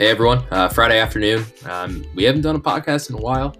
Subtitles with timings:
[0.00, 1.44] Hey everyone, uh, Friday afternoon.
[1.66, 3.54] Um, we haven't done a podcast in a while,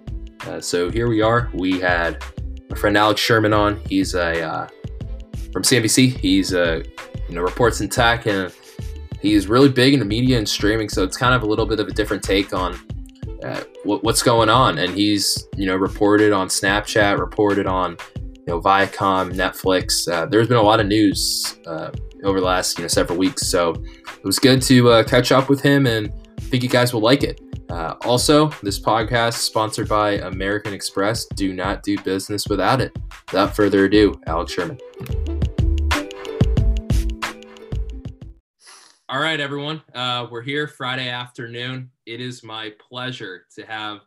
[0.46, 1.51] uh, so here we are.
[1.53, 2.24] We had
[2.71, 3.78] my friend Alex Sherman on.
[3.85, 4.68] He's a uh,
[5.53, 6.16] from CNBC.
[6.16, 6.82] He's a uh,
[7.29, 8.51] you know reports in tech and
[9.21, 10.88] he's really big into media and streaming.
[10.88, 12.75] So it's kind of a little bit of a different take on
[13.44, 14.79] uh, what, what's going on.
[14.79, 20.11] And he's you know reported on Snapchat, reported on you know Viacom, Netflix.
[20.11, 21.59] Uh, there's been a lot of news
[22.25, 23.47] over the last you know several weeks.
[23.47, 23.75] So
[24.07, 27.41] it was good to catch up with him and think you guys will like it.
[27.71, 31.27] Uh, also, this podcast is sponsored by American Express.
[31.27, 32.97] Do not do business without it.
[33.31, 34.79] Without further ado, Alex Sherman.
[39.09, 39.83] All right, everyone.
[39.95, 41.91] Uh, we're here Friday afternoon.
[42.07, 44.01] It is my pleasure to have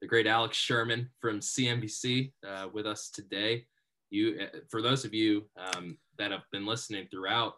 [0.00, 3.66] the great Alex Sherman from CNBC uh, with us today.
[4.10, 7.54] You, uh, for those of you um, that have been listening throughout,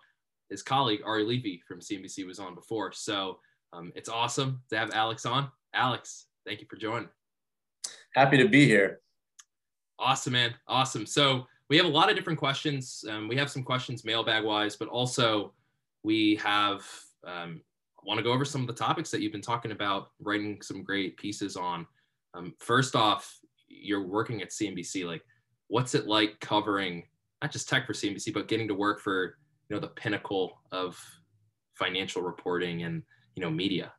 [0.50, 2.92] his colleague Ari Levy from CNBC was on before.
[2.92, 3.38] So
[3.72, 5.48] um, it's awesome to have Alex on.
[5.74, 7.08] Alex, thank you for joining.
[8.14, 9.00] Happy to be here.
[9.98, 10.54] Awesome, man.
[10.68, 11.06] Awesome.
[11.06, 13.04] So we have a lot of different questions.
[13.08, 15.54] Um, we have some questions mailbag wise, but also
[16.02, 16.84] we have
[17.26, 17.62] um,
[18.04, 20.82] want to go over some of the topics that you've been talking about, writing some
[20.82, 21.86] great pieces on.
[22.34, 25.06] Um, first off, you're working at CNBC.
[25.06, 25.22] Like,
[25.68, 27.04] what's it like covering
[27.40, 29.36] not just tech for CNBC, but getting to work for
[29.68, 31.02] you know the pinnacle of
[31.74, 33.02] financial reporting and
[33.34, 33.92] you know media?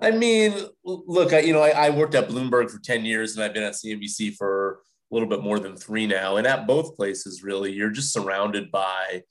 [0.00, 3.42] I mean, look, I, you know, I, I, worked at Bloomberg for 10 years and
[3.42, 6.36] I've been at CNBC for a little bit more than three now.
[6.36, 9.22] And at both places, really, you're just surrounded by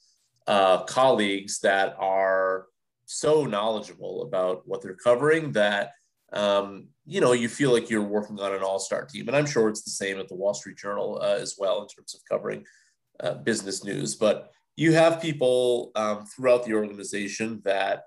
[0.48, 2.66] uh, colleagues that are
[3.06, 5.92] so knowledgeable about what they're covering that,
[6.34, 9.28] um, you know, you feel like you're working on an all star team.
[9.28, 11.88] And I'm sure it's the same at the Wall Street Journal uh, as well in
[11.88, 12.66] terms of covering
[13.20, 14.16] uh, business news.
[14.16, 18.06] But you have people um, throughout the organization that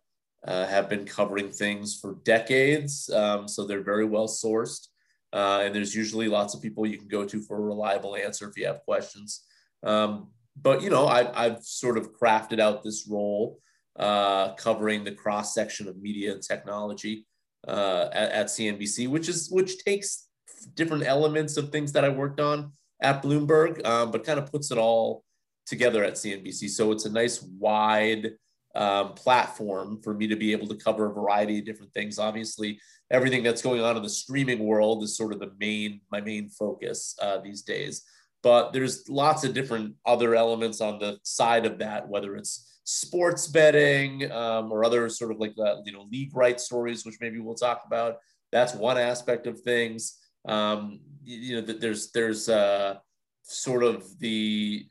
[0.49, 3.11] uh, have been covering things for decades.
[3.11, 4.89] Um, so they're very well sourced.
[5.31, 8.49] Uh, and there's usually lots of people you can go to for a reliable answer
[8.49, 9.45] if you have questions.
[9.83, 10.29] Um,
[10.61, 13.61] but, you know, I, I've sort of crafted out this role
[13.99, 17.27] uh, covering the cross section of media and technology
[17.67, 20.29] uh, at, at CNBC, which is which takes
[20.75, 22.73] different elements of things that I worked on
[23.03, 25.25] at Bloomberg, um, but kind of puts it all
[25.67, 26.71] together at CNBC.
[26.71, 28.33] So it's a nice wide
[28.75, 32.19] um, platform for me to be able to cover a variety of different things.
[32.19, 32.81] Obviously,
[33.11, 36.49] everything that's going on in the streaming world is sort of the main my main
[36.49, 38.05] focus uh, these days.
[38.43, 43.49] But there's lots of different other elements on the side of that, whether it's sports
[43.49, 47.39] betting um, or other sort of like the, you know league rights stories, which maybe
[47.39, 48.17] we'll talk about.
[48.53, 50.19] That's one aspect of things.
[50.47, 52.97] Um, you know, that there's there's uh,
[53.43, 54.89] sort of the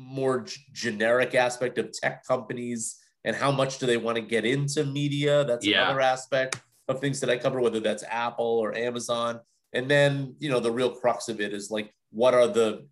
[0.00, 4.44] more g- generic aspect of tech companies and how much do they want to get
[4.44, 5.44] into media.
[5.44, 5.84] That's yeah.
[5.84, 9.40] another aspect of things that I cover, whether that's Apple or Amazon.
[9.72, 12.86] And then, you know, the real crux of it is like, what are the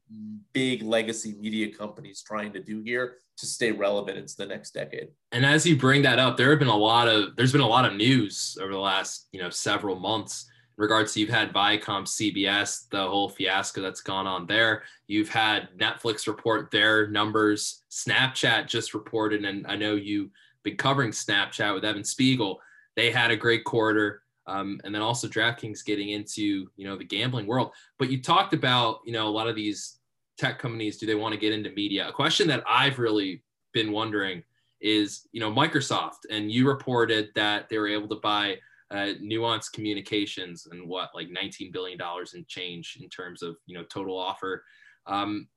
[0.53, 5.09] big legacy media companies trying to do here to stay relevant into the next decade?
[5.33, 7.67] And as you bring that up, there have been a lot of there's been a
[7.67, 12.05] lot of news over the last, you know, several months regards to you've had Viacom,
[12.06, 14.84] CBS, the whole fiasco that's gone on there.
[15.09, 17.83] You've had Netflix report their numbers.
[17.91, 20.31] Snapchat just reported, and I know you've
[20.62, 22.61] been covering Snapchat with Evan Spiegel.
[22.94, 24.22] They had a great quarter.
[24.47, 27.72] Um, and then also DraftKings getting into you know the gambling world.
[27.99, 29.99] But you talked about you know a lot of these
[30.39, 30.97] tech companies.
[30.97, 32.09] Do they want to get into media?
[32.09, 33.43] A question that I've really
[33.75, 34.43] been wondering
[34.81, 38.56] is you know Microsoft, and you reported that they were able to buy
[38.91, 43.76] uh, Nuance Communications and what like 19 billion dollars in change in terms of you
[43.76, 44.65] know total offer.
[45.06, 45.49] Um,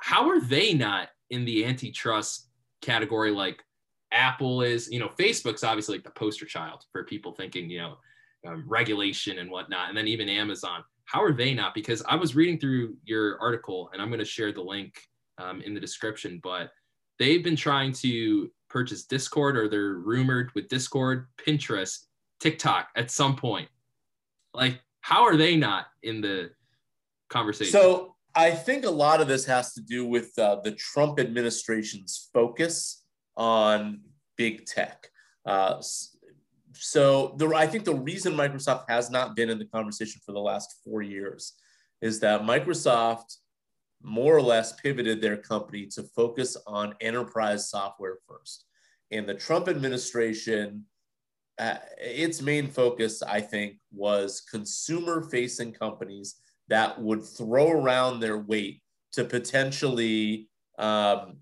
[0.00, 2.48] how are they not in the antitrust
[2.80, 3.62] category like
[4.12, 4.90] Apple is?
[4.90, 7.96] You know, Facebook's obviously like the poster child for people thinking you know
[8.46, 10.82] um, regulation and whatnot, and then even Amazon.
[11.04, 11.74] How are they not?
[11.74, 14.94] Because I was reading through your article, and I'm going to share the link
[15.38, 16.70] um, in the description, but
[17.18, 22.06] they've been trying to purchase Discord, or they're rumored with Discord, Pinterest,
[22.42, 23.68] TikTok at some point.
[24.52, 26.50] Like, how are they not in the
[27.30, 27.72] conversation?
[27.72, 32.28] So I think a lot of this has to do with uh, the Trump administration's
[32.34, 33.04] focus
[33.36, 34.00] on
[34.36, 35.06] big tech.
[35.46, 35.80] Uh,
[36.72, 40.40] so the, I think the reason Microsoft has not been in the conversation for the
[40.40, 41.54] last four years
[42.00, 43.36] is that Microsoft
[44.02, 48.64] more or less pivoted their company to focus on enterprise software first.
[49.12, 50.84] And the Trump administration
[51.58, 56.36] uh, its main focus, I think, was consumer facing companies
[56.68, 58.82] that would throw around their weight
[59.12, 61.36] to potentially um,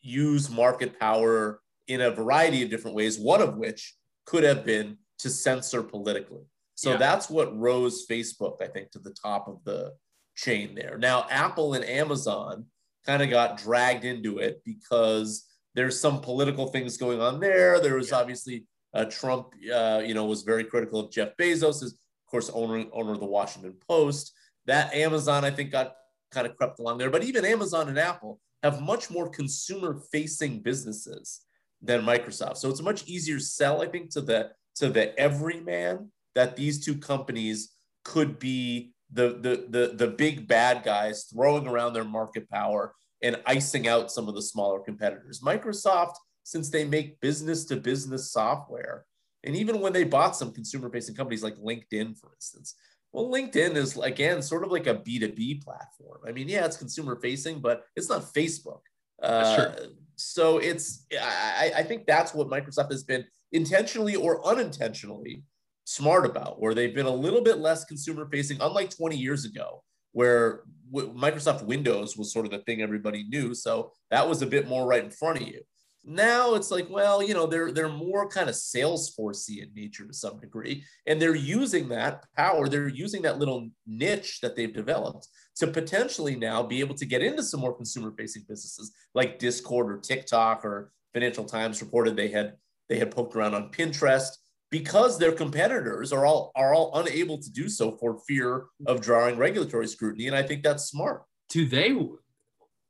[0.00, 3.96] use market power in a variety of different ways, one of which
[4.26, 6.44] could have been to censor politically.
[6.76, 6.96] So yeah.
[6.96, 9.92] that's what rose Facebook, I think, to the top of the
[10.36, 10.96] chain there.
[10.96, 12.66] Now, Apple and Amazon
[13.04, 17.80] kind of got dragged into it because there's some political things going on there.
[17.80, 18.18] There was yeah.
[18.18, 18.64] obviously
[18.94, 22.86] uh, Trump, uh, you know, was very critical of Jeff Bezos, is of course owner
[22.92, 24.32] owner of the Washington Post.
[24.66, 25.94] That Amazon, I think, got
[26.30, 27.10] kind of crept along there.
[27.10, 31.40] But even Amazon and Apple have much more consumer facing businesses
[31.82, 32.58] than Microsoft.
[32.58, 36.84] So it's a much easier sell, I think, to the to the everyman that these
[36.84, 37.72] two companies
[38.04, 43.40] could be the the the, the big bad guys throwing around their market power and
[43.46, 45.40] icing out some of the smaller competitors.
[45.40, 46.14] Microsoft,
[46.50, 49.04] since they make business to business software,
[49.44, 52.74] and even when they bought some consumer facing companies like LinkedIn, for instance,
[53.12, 56.18] well, LinkedIn is again sort of like a B2B platform.
[56.26, 58.80] I mean, yeah, it's consumer facing, but it's not Facebook.
[59.22, 59.74] Uh,
[60.16, 65.44] so it's I, I think that's what Microsoft has been intentionally or unintentionally
[65.84, 69.84] smart about, where they've been a little bit less consumer facing, unlike 20 years ago,
[70.12, 70.62] where
[70.92, 73.54] Microsoft Windows was sort of the thing everybody knew.
[73.54, 75.60] So that was a bit more right in front of you.
[76.02, 80.14] Now it's like, well, you know, they're they're more kind of Salesforcey in nature to
[80.14, 85.28] some degree, and they're using that power, they're using that little niche that they've developed
[85.56, 89.98] to potentially now be able to get into some more consumer-facing businesses like Discord or
[89.98, 92.54] TikTok or Financial Times reported they had
[92.88, 94.30] they had poked around on Pinterest
[94.70, 99.36] because their competitors are all are all unable to do so for fear of drawing
[99.36, 101.24] regulatory scrutiny, and I think that's smart.
[101.50, 101.94] Do they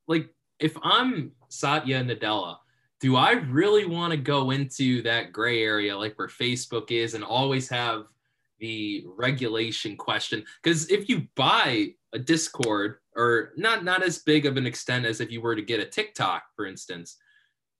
[0.06, 0.28] like
[0.60, 2.58] if I'm Satya Nadella?
[3.00, 7.24] Do I really want to go into that gray area like where Facebook is and
[7.24, 8.06] always have
[8.58, 10.44] the regulation question?
[10.62, 15.20] Because if you buy a Discord or not not as big of an extent as
[15.20, 17.16] if you were to get a TikTok, for instance,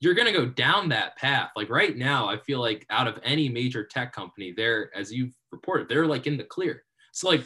[0.01, 1.51] you're going to go down that path.
[1.55, 5.35] Like right now, I feel like out of any major tech company, they're as you've
[5.53, 6.83] reported, they're like in the clear.
[7.13, 7.45] So like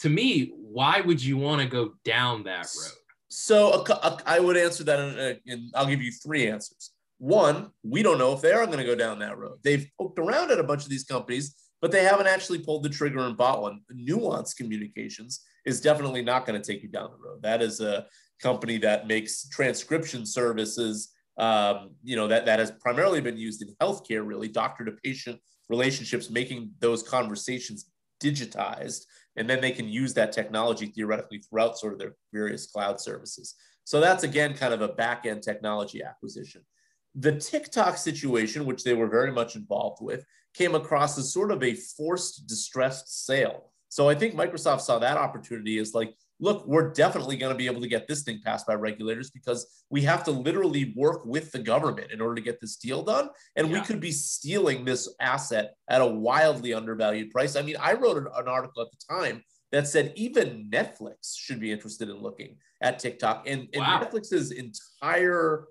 [0.00, 2.92] to me, why would you want to go down that road?
[3.28, 3.84] So
[4.24, 6.92] I would answer that, and I'll give you three answers.
[7.18, 9.58] One, we don't know if they are going to go down that road.
[9.62, 12.90] They've poked around at a bunch of these companies, but they haven't actually pulled the
[12.90, 13.80] trigger and bought one.
[13.90, 17.42] Nuance Communications is definitely not going to take you down the road.
[17.42, 18.06] That is a
[18.40, 21.12] company that makes transcription services.
[21.38, 25.38] Um, you know that that has primarily been used in healthcare, really doctor to patient
[25.68, 27.90] relationships, making those conversations
[28.22, 29.04] digitized,
[29.36, 33.54] and then they can use that technology theoretically throughout sort of their various cloud services.
[33.84, 36.62] So that's again kind of a back end technology acquisition.
[37.16, 40.24] The TikTok situation, which they were very much involved with,
[40.54, 43.72] came across as sort of a forced distressed sale.
[43.88, 47.66] So I think Microsoft saw that opportunity as like, look, we're definitely going to be
[47.66, 51.50] able to get this thing passed by regulators because we have to literally work with
[51.52, 53.30] the government in order to get this deal done.
[53.54, 53.74] And yeah.
[53.74, 57.56] we could be stealing this asset at a wildly undervalued price.
[57.56, 59.42] I mean, I wrote an, an article at the time
[59.72, 63.44] that said even Netflix should be interested in looking at TikTok.
[63.46, 64.02] And, and wow.
[64.02, 65.66] Netflix's entire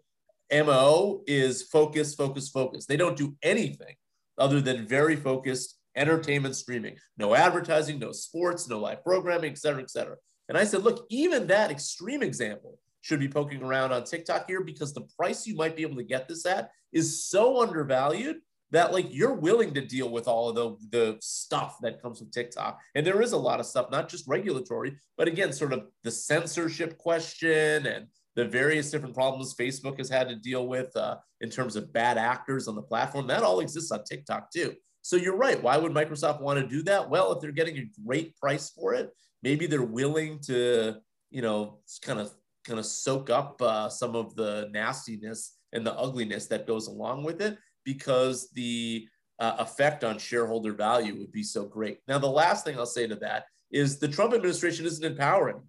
[0.51, 2.85] MO is focus, focus, focus.
[2.85, 3.95] They don't do anything
[4.37, 6.97] other than very focused entertainment streaming.
[7.17, 10.15] No advertising, no sports, no live programming, et cetera, et cetera.
[10.49, 14.61] And I said, look, even that extreme example should be poking around on TikTok here
[14.61, 18.37] because the price you might be able to get this at is so undervalued
[18.71, 22.31] that like you're willing to deal with all of the, the stuff that comes with
[22.31, 22.79] TikTok.
[22.95, 26.11] And there is a lot of stuff, not just regulatory, but again, sort of the
[26.11, 31.49] censorship question and the various different problems Facebook has had to deal with uh, in
[31.49, 33.27] terms of bad actors on the platform.
[33.27, 34.75] That all exists on TikTok too.
[35.01, 35.61] So you're right.
[35.61, 37.09] Why would Microsoft want to do that?
[37.09, 39.11] Well, if they're getting a great price for it,
[39.43, 40.95] maybe they're willing to,
[41.29, 42.33] you know, kind of
[42.65, 47.23] kind of soak up uh, some of the nastiness and the ugliness that goes along
[47.23, 49.07] with it because the
[49.39, 51.99] uh, effect on shareholder value would be so great.
[52.07, 55.49] Now, the last thing I'll say to that is the Trump administration isn't in power
[55.49, 55.63] anymore.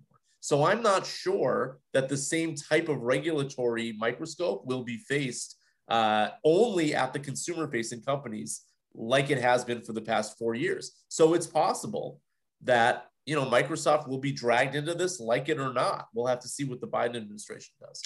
[0.47, 6.29] So I'm not sure that the same type of regulatory microscope will be faced uh,
[6.45, 8.63] only at the consumer facing companies
[8.95, 11.03] like it has been for the past four years.
[11.09, 12.21] So it's possible
[12.63, 16.07] that you know Microsoft will be dragged into this, like it or not.
[16.15, 18.01] We'll have to see what the Biden administration does.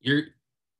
[0.00, 0.22] You're,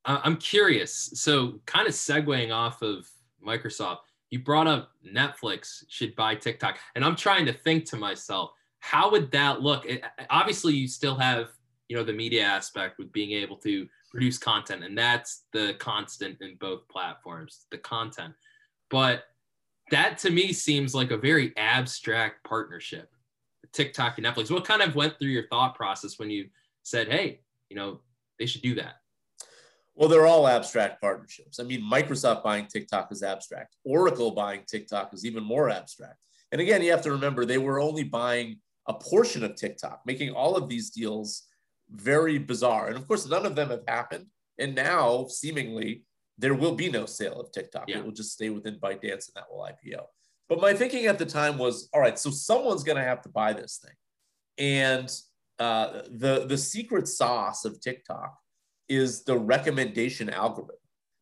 [0.07, 1.11] I'm curious.
[1.17, 3.07] So kind of segueing off of
[3.47, 3.99] Microsoft,
[4.31, 9.11] you brought up Netflix should buy TikTok, and I'm trying to think to myself how
[9.11, 9.87] would that look?
[9.87, 11.49] It, obviously, you still have
[11.89, 16.41] you know the media aspect with being able to produce content, and that's the constant
[16.41, 18.35] in both platforms, the content.
[18.91, 19.25] But
[19.91, 23.11] that to me seems like a very abstract partnership.
[23.73, 24.51] TikTok and Netflix.
[24.51, 26.49] What kind of went through your thought process when you
[26.83, 28.01] said, "Hey, you know,
[28.39, 28.97] they should do that"?
[29.95, 31.59] Well, they're all abstract partnerships.
[31.59, 33.75] I mean, Microsoft buying TikTok is abstract.
[33.85, 36.19] Oracle buying TikTok is even more abstract.
[36.53, 40.33] And again, you have to remember they were only buying a portion of TikTok, making
[40.33, 41.45] all of these deals
[41.91, 42.89] very bizarre.
[42.89, 44.27] And of course, none of them have happened.
[44.59, 46.05] And now, seemingly,
[46.39, 47.85] there will be no sale of TikTok.
[47.89, 47.99] Yeah.
[47.99, 50.05] It will just stay within ByteDance and that will IPO.
[50.49, 53.29] But my thinking at the time was, all right, so someone's going to have to
[53.29, 53.95] buy this thing.
[54.57, 55.11] And
[55.59, 58.37] uh, the the secret sauce of TikTok
[58.89, 60.77] is the recommendation algorithm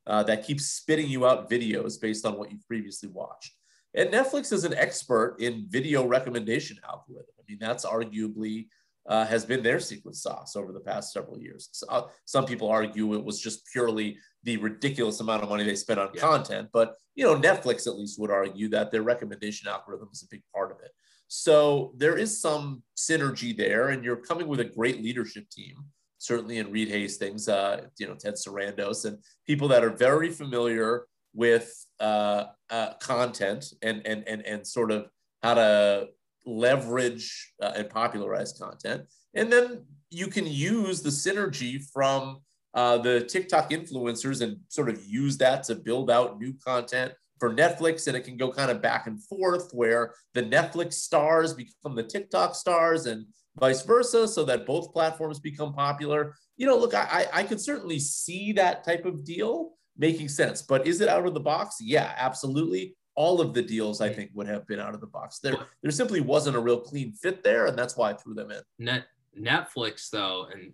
[0.07, 3.53] uh, that keeps spitting you out videos based on what you've previously watched.
[3.97, 7.33] And Netflix is an expert in video recommendation algorithm.
[7.39, 8.69] I mean, that's arguably
[9.09, 11.69] uh, has been their secret sauce over the past several years.
[11.73, 15.77] So, uh, some people argue it was just purely the ridiculous amount of money they
[15.77, 16.21] spent on yeah.
[16.21, 20.29] content, but you know, Netflix at least would argue that their recommendation algorithm is a
[20.29, 20.91] big part of it.
[21.29, 25.77] So there is some synergy there, and you're coming with a great leadership team
[26.19, 31.05] certainly in Reed Hastings, uh, you know, Ted Sarandos, and people that are very familiar
[31.35, 35.07] with uh, uh, content and, and, and, and sort of
[35.43, 36.09] how to
[36.45, 39.03] leverage uh, and popularize content.
[39.35, 42.39] And then you can use the synergy from
[42.75, 47.55] uh, the TikTok influencers and sort of use that to build out new content for
[47.55, 48.07] Netflix.
[48.07, 52.03] And it can go kind of back and forth where the Netflix stars become the
[52.03, 53.27] TikTok stars and
[53.59, 56.35] vice versa, so that both platforms become popular.
[56.59, 60.87] You know, look, I, I could certainly see that type of deal making sense, but
[60.87, 61.77] is it out of the box?
[61.81, 62.95] Yeah, absolutely.
[63.15, 65.39] All of the deals I think would have been out of the box.
[65.39, 68.51] There, there simply wasn't a real clean fit there, and that's why I threw them
[68.51, 68.61] in.
[68.79, 69.07] Net
[69.39, 70.73] Netflix though, and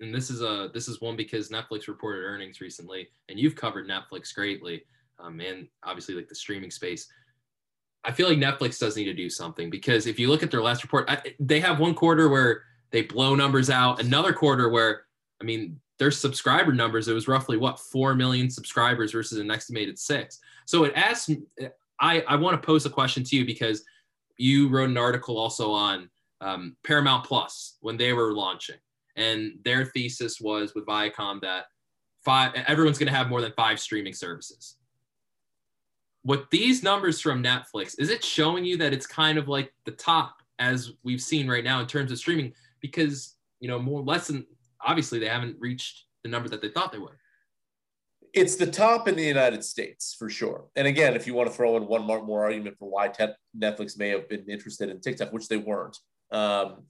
[0.00, 3.88] and this is a this is one because Netflix reported earnings recently, and you've covered
[3.88, 4.84] Netflix greatly,
[5.18, 7.06] um, and obviously like the streaming space.
[8.04, 10.62] I feel like Netflix does need to do something because if you look at their
[10.62, 15.06] last report, I, they have one quarter where they blow numbers out, another quarter where,
[15.40, 19.98] I mean, their subscriber numbers, it was roughly what, 4 million subscribers versus an estimated
[19.98, 20.40] six.
[20.66, 21.30] So it asks,
[22.00, 23.84] I, I want to pose a question to you because
[24.36, 26.10] you wrote an article also on
[26.40, 28.76] um, Paramount Plus when they were launching.
[29.16, 31.66] And their thesis was with Viacom that
[32.24, 34.76] five, everyone's going to have more than five streaming services
[36.24, 39.92] with these numbers from Netflix, is it showing you that it's kind of like the
[39.92, 42.52] top as we've seen right now in terms of streaming?
[42.80, 44.46] Because you know, more less than
[44.84, 47.16] obviously they haven't reached the number that they thought they would.
[48.32, 50.66] It's the top in the United States for sure.
[50.74, 53.08] And again, if you want to throw in one more, argument for why
[53.56, 55.96] Netflix may have been interested in TikTok, which they weren't,
[56.32, 56.82] um,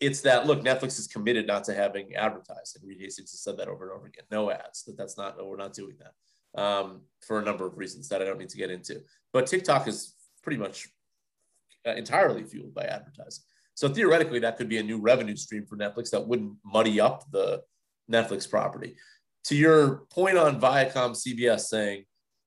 [0.00, 2.82] it's that look, Netflix is committed not to having advertising.
[2.84, 4.24] Reed Hastings has said that over and over again.
[4.30, 4.84] No ads.
[4.84, 5.38] That that's not.
[5.38, 8.50] No, we're not doing that um, for a number of reasons that I don't need
[8.50, 9.02] to get into.
[9.32, 10.88] But TikTok is pretty much
[11.86, 13.44] uh, entirely fueled by advertising.
[13.74, 17.24] So theoretically, that could be a new revenue stream for Netflix that wouldn't muddy up
[17.30, 17.62] the
[18.10, 18.96] Netflix property.
[19.46, 22.04] To your point on Viacom CBS saying,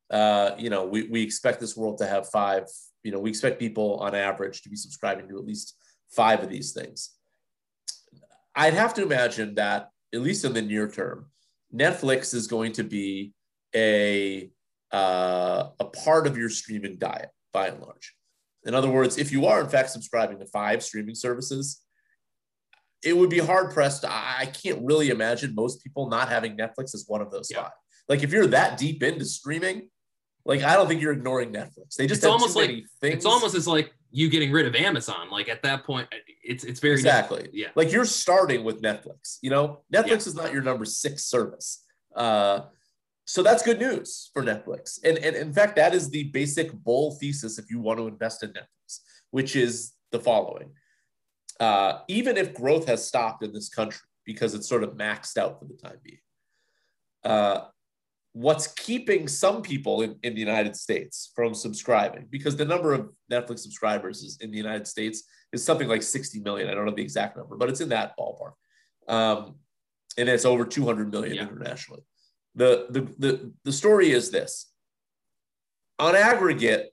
[0.09, 2.63] uh, you know, we, we expect this world to have five,
[3.03, 5.75] you know, we expect people on average to be subscribing to at least
[6.09, 7.11] five of these things.
[8.55, 11.27] I'd have to imagine that, at least in the near term,
[11.73, 13.33] Netflix is going to be
[13.75, 14.49] a
[14.91, 18.15] uh, a part of your streaming diet by and large.
[18.67, 21.81] In other words, if you are in fact subscribing to five streaming services,
[23.03, 24.03] it would be hard pressed.
[24.05, 27.63] I can't really imagine most people not having Netflix as one of those yeah.
[27.63, 27.71] five.
[28.09, 29.89] Like if you're that deep into streaming,
[30.45, 31.95] like I don't think you're ignoring Netflix.
[31.97, 33.15] They just it's almost like things.
[33.15, 35.29] it's almost as like you getting rid of Amazon.
[35.29, 36.07] Like at that point,
[36.43, 37.55] it's it's very exactly different.
[37.55, 37.67] yeah.
[37.75, 39.37] Like you're starting with Netflix.
[39.41, 40.15] You know, Netflix yeah.
[40.15, 41.83] is not your number six service.
[42.15, 42.61] Uh,
[43.27, 44.99] so that's good news for Netflix.
[45.03, 48.41] And, and in fact, that is the basic bull thesis if you want to invest
[48.41, 50.71] in Netflix, which is the following.
[51.59, 55.59] Uh, even if growth has stopped in this country because it's sort of maxed out
[55.59, 56.19] for the time being,
[57.25, 57.65] uh,
[58.31, 63.09] what's keeping some people in, in the United States from subscribing, because the number of
[63.29, 66.69] Netflix subscribers is, in the United States is something like 60 million.
[66.69, 68.53] I don't know the exact number, but it's in that ballpark.
[69.09, 69.55] Um,
[70.17, 71.41] and it's over 200 million yeah.
[71.41, 72.03] internationally.
[72.57, 74.71] The, the, the, the story is this
[75.99, 76.91] on aggregate,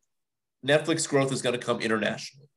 [0.64, 2.48] Netflix growth is going to come internationally.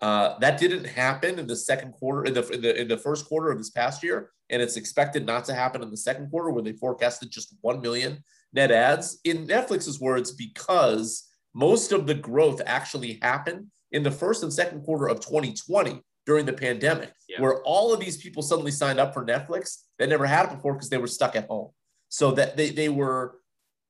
[0.00, 3.26] Uh, that didn't happen in the second quarter, in the, in the in the first
[3.26, 6.50] quarter of this past year, and it's expected not to happen in the second quarter,
[6.50, 9.18] where they forecasted just one million net adds.
[9.24, 14.82] In Netflix's words, because most of the growth actually happened in the first and second
[14.82, 17.40] quarter of 2020 during the pandemic, yeah.
[17.40, 20.74] where all of these people suddenly signed up for Netflix that never had it before
[20.74, 21.70] because they were stuck at home.
[22.08, 23.38] So that they, they were,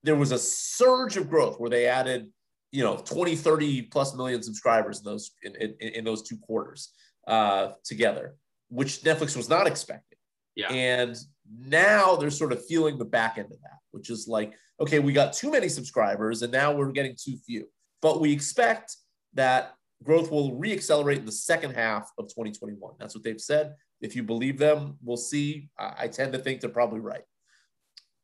[0.02, 2.30] there was a surge of growth where they added,
[2.72, 6.92] you know, 20, 30 plus million subscribers in those, in, in, in those two quarters
[7.26, 8.36] uh, together,
[8.68, 10.18] which Netflix was not expecting.
[10.56, 10.72] Yeah.
[10.72, 11.16] And
[11.56, 15.12] Now they're sort of feeling the back end of that, which is like, okay, we
[15.12, 17.68] got too many subscribers and now we're getting too few.
[18.02, 18.96] But we expect
[19.34, 22.94] that growth will reaccelerate in the second half of 2021.
[22.98, 23.74] That's what they've said.
[24.00, 25.68] If you believe them, we'll see.
[25.78, 27.22] I, tend to think they're probably right.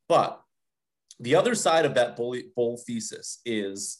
[0.07, 0.41] But
[1.19, 3.99] the other side of that bull, bull thesis is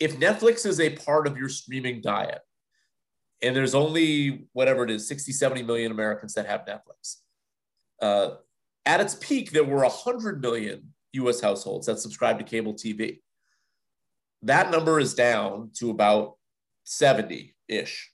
[0.00, 2.40] if Netflix is a part of your streaming diet,
[3.42, 7.16] and there's only whatever it is 60 70 million americans that have netflix
[8.00, 8.36] uh,
[8.86, 13.20] at its peak there were 100 million us households that subscribe to cable tv
[14.42, 16.36] that number is down to about
[16.86, 18.12] 70-ish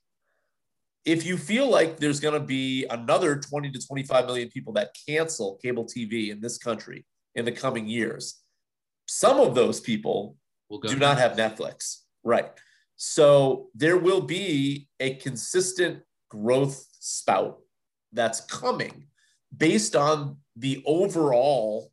[1.05, 4.95] if you feel like there's going to be another 20 to 25 million people that
[5.07, 8.45] cancel cable tv in this country in the coming years
[9.07, 10.37] some of those people
[10.83, 12.01] do not have netflix.
[12.23, 12.51] Right.
[12.97, 17.59] So there will be a consistent growth spout
[18.13, 19.09] that's coming
[19.57, 21.93] based on the overall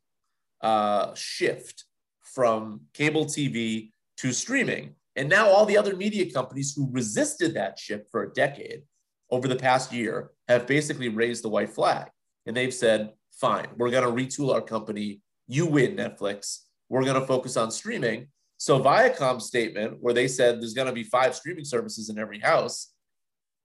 [0.61, 1.85] uh, shift
[2.21, 4.95] from cable TV to streaming.
[5.15, 8.83] And now all the other media companies who resisted that shift for a decade
[9.31, 12.09] over the past year have basically raised the white flag.
[12.45, 15.21] And they've said, fine, we're going to retool our company.
[15.47, 16.59] You win, Netflix.
[16.89, 18.27] We're going to focus on streaming.
[18.57, 22.39] So Viacom's statement, where they said there's going to be five streaming services in every
[22.39, 22.93] house,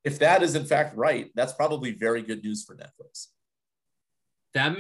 [0.04, 3.26] if that is in fact right, that's probably very good news for Netflix.
[4.54, 4.78] That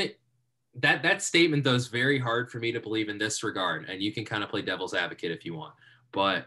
[0.76, 4.00] that that statement though is very hard for me to believe in this regard, and
[4.00, 5.74] you can kind of play devil's advocate if you want,
[6.12, 6.46] but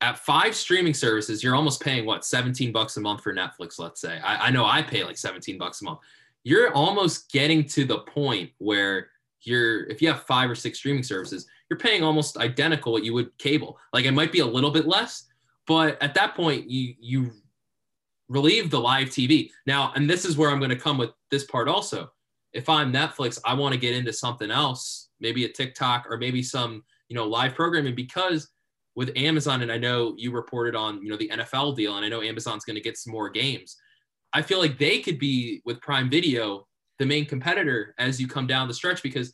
[0.00, 3.78] at five streaming services, you're almost paying what 17 bucks a month for Netflix.
[3.78, 6.00] Let's say I, I know I pay like 17 bucks a month.
[6.44, 9.08] You're almost getting to the point where
[9.42, 13.12] you're if you have five or six streaming services you're paying almost identical what you
[13.14, 13.78] would cable.
[13.92, 15.26] Like it might be a little bit less,
[15.66, 17.30] but at that point you you
[18.28, 19.50] relieve the live TV.
[19.66, 22.10] Now, and this is where I'm going to come with this part also.
[22.52, 26.42] If I'm Netflix, I want to get into something else, maybe a TikTok or maybe
[26.42, 28.50] some, you know, live programming because
[28.98, 32.08] with Amazon and I know you reported on, you know, the NFL deal and I
[32.08, 33.76] know Amazon's going to get some more games.
[34.32, 36.66] I feel like they could be with Prime Video
[36.98, 39.32] the main competitor as you come down the stretch because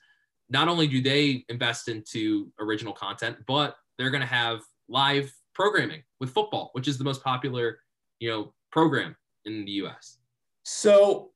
[0.50, 6.02] not only do they invest into original content, but they're going to have live programming
[6.20, 7.78] with football, which is the most popular,
[8.18, 10.18] you know, program in the US.
[10.64, 11.30] So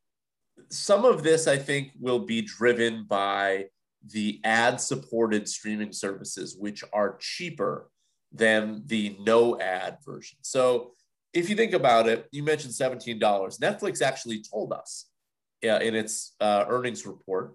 [0.69, 3.69] some of this I think will be driven by
[4.07, 7.89] the ad supported streaming services, which are cheaper
[8.33, 10.39] than the no ad version.
[10.43, 10.93] So
[11.33, 13.21] if you think about it, you mentioned $17.
[13.21, 15.07] Netflix actually told us
[15.65, 17.55] uh, in its uh, earnings report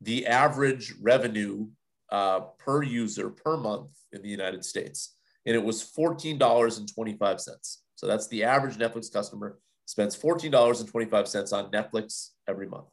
[0.00, 1.68] the average revenue
[2.10, 5.16] uh, per user per month in the United States.
[5.46, 7.76] And it was $14.25.
[7.94, 12.88] So that's the average Netflix customer spends $14.25 on Netflix every month.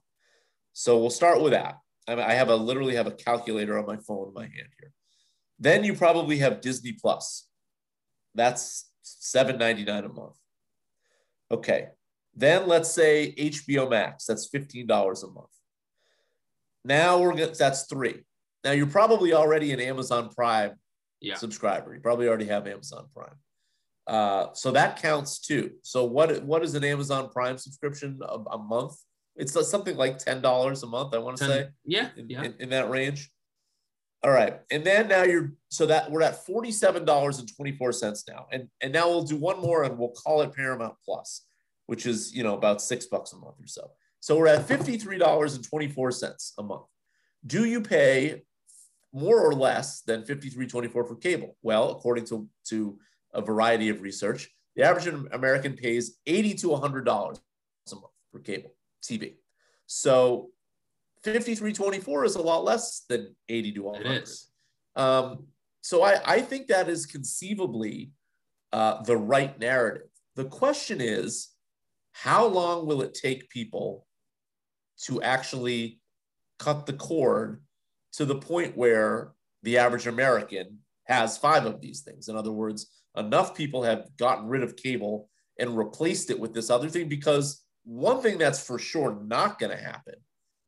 [0.73, 1.79] So we'll start with that.
[2.07, 4.93] I have a literally have a calculator on my phone in my hand here.
[5.59, 7.47] Then you probably have Disney Plus.
[8.35, 10.35] That's $7.99 a month.
[11.51, 11.89] Okay.
[12.35, 14.25] Then let's say HBO Max.
[14.25, 15.47] That's $15 a month.
[16.85, 17.55] Now we're good.
[17.55, 18.23] That's three.
[18.63, 20.73] Now you're probably already an Amazon Prime
[21.21, 21.35] yeah.
[21.35, 21.93] subscriber.
[21.93, 23.35] You probably already have Amazon Prime.
[24.07, 25.71] Uh, so that counts too.
[25.83, 28.95] So what what is an Amazon Prime subscription a, a month?
[29.35, 31.13] It's something like ten dollars a month.
[31.13, 31.67] I want to say.
[31.85, 32.43] Yeah, in, yeah.
[32.43, 33.29] In, in, that range.
[34.21, 37.71] All right, and then now you're so that we're at forty seven dollars and twenty
[37.71, 40.95] four cents now, and and now we'll do one more and we'll call it Paramount
[41.05, 41.45] Plus,
[41.85, 43.91] which is you know about six bucks a month or so.
[44.21, 46.85] So we're at $53.24 a month.
[47.45, 48.43] Do you pay
[49.13, 51.55] more or less than $53.24 for cable?
[51.61, 52.99] Well, according to, to
[53.33, 58.73] a variety of research, the average American pays 80 to $100 a month for cable
[59.01, 59.35] TV.
[59.87, 60.49] So
[61.25, 64.11] 53.24 is a lot less than 80 to 100.
[64.11, 64.47] It is.
[64.95, 65.47] Um,
[65.81, 68.11] so I, I think that is conceivably
[68.71, 70.07] uh, the right narrative.
[70.35, 71.49] The question is,
[72.11, 74.05] how long will it take people
[75.05, 75.99] to actually
[76.57, 77.61] cut the cord
[78.13, 79.31] to the point where
[79.63, 82.27] the average American has five of these things.
[82.27, 86.69] In other words, enough people have gotten rid of cable and replaced it with this
[86.69, 90.15] other thing because one thing that's for sure not going to happen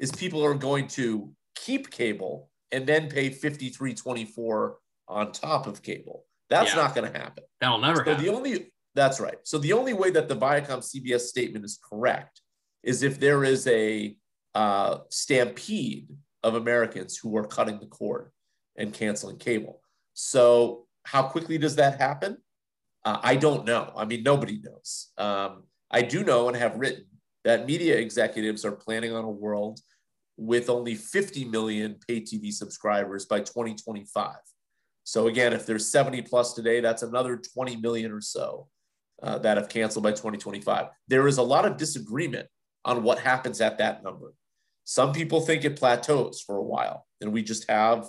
[0.02, 4.74] is people are going to keep cable and then pay 53.24
[5.08, 6.26] on top of cable.
[6.50, 6.82] That's yeah.
[6.82, 7.46] not going to happen.
[7.62, 8.26] That'll never so happen.
[8.26, 9.38] The only that's right.
[9.44, 12.42] So the only way that the Viacom CBS statement is correct
[12.84, 14.18] is if there is a
[14.54, 16.10] uh, stampede
[16.44, 18.32] of Americans who are cutting the cord
[18.76, 19.82] and canceling cable.
[20.14, 22.38] So, how quickly does that happen?
[23.06, 23.92] Uh, I don't know.
[23.96, 25.12] I mean, nobody knows.
[25.18, 27.06] Um, I do know and have written
[27.44, 29.80] that media executives are planning on a world
[30.38, 34.36] with only 50 million pay TV subscribers by 2025.
[35.04, 38.68] So again, if there's 70 plus today, that's another 20 million or so
[39.22, 40.88] uh, that have canceled by 2025.
[41.08, 42.48] There is a lot of disagreement
[42.86, 44.34] on what happens at that number.
[44.84, 48.08] Some people think it plateaus for a while, and we just have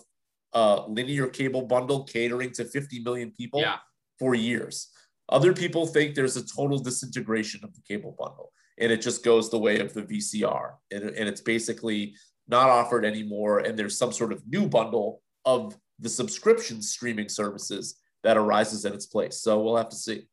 [0.54, 3.76] a linear cable bundle catering to 50 million people Yeah.
[4.18, 4.88] for years.
[5.28, 9.50] Other people think there's a total disintegration of the cable bundle and it just goes
[9.50, 10.72] the way of the VCR.
[10.90, 12.14] And, and it's basically
[12.48, 13.61] not offered anymore.
[13.61, 18.92] And there's some sort of new bundle of the subscription streaming services that arises in
[18.92, 19.40] its place.
[19.40, 20.26] So we'll have to see.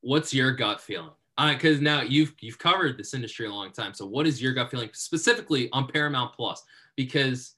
[0.00, 1.10] What's your gut feeling?
[1.38, 3.94] Uh, because now you've you've covered this industry a long time.
[3.94, 6.62] So what is your gut feeling specifically on Paramount Plus?
[6.96, 7.54] Because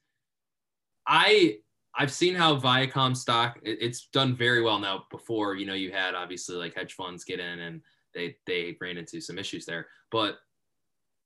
[1.05, 1.57] I
[1.95, 5.05] I've seen how Viacom stock it, it's done very well now.
[5.11, 7.81] Before you know, you had obviously like hedge funds get in and
[8.13, 9.87] they they ran into some issues there.
[10.11, 10.37] But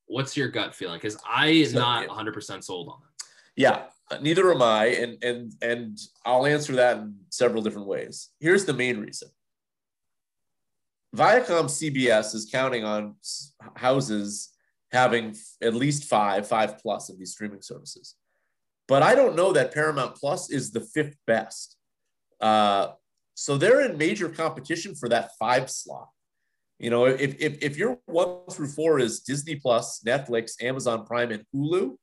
[0.06, 0.96] what's your gut feeling?
[0.98, 3.24] Because I am So, not 100 percent sold on it.
[3.56, 3.84] Yeah,
[4.20, 8.30] neither am I, and and and I'll answer that in several different ways.
[8.40, 9.28] Here's the main reason.
[11.16, 13.16] Viacom CBS is counting on
[13.76, 14.52] houses
[14.92, 18.14] having at least five, five plus of these streaming services.
[18.86, 21.76] But I don't know that Paramount Plus is the fifth best.
[22.40, 22.92] Uh,
[23.34, 26.08] so they're in major competition for that five slot.
[26.78, 31.32] You know, if, if, if your one through four is Disney Plus, Netflix, Amazon Prime,
[31.32, 31.96] and Hulu,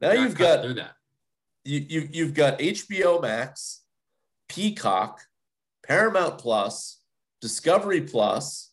[0.00, 0.92] now Gotta you've got that.
[1.64, 3.82] you, you you've got HBO Max,
[4.48, 5.20] Peacock,
[5.86, 7.00] Paramount Plus,
[7.40, 8.72] Discovery Plus,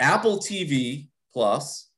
[0.00, 1.90] Apple TV Plus,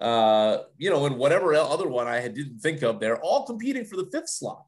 [0.00, 3.00] uh, you know, and whatever other one I had didn't think of.
[3.00, 4.64] They're all competing for the fifth slot.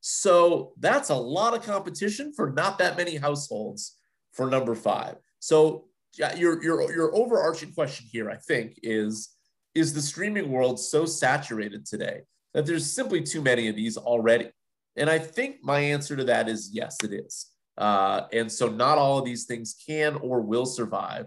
[0.00, 3.96] So that's a lot of competition for not that many households
[4.32, 5.16] for number five.
[5.40, 5.86] So yeah,
[6.18, 9.36] your your your overarching question here, I think, is
[9.74, 12.22] is the streaming world so saturated today
[12.54, 14.50] that there's simply too many of these already?
[14.96, 17.50] And I think my answer to that is yes, it is.
[17.76, 21.26] Uh, and so not all of these things can or will survive.